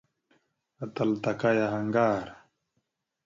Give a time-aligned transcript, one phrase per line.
[0.83, 2.27] Atal taka yaha ŋgar.